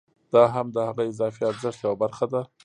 [0.33, 2.41] دا هم د هغه اضافي ارزښت یوه برخه ده